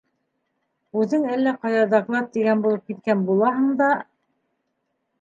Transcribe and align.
Үҙең 1.01 1.27
әллә 1.35 1.53
ҡайҙа 1.67 1.85
доклад 1.93 2.33
тигән 2.39 2.65
булып 2.67 2.91
киткән 2.91 3.25
булаһың 3.31 3.71
да... 3.85 3.95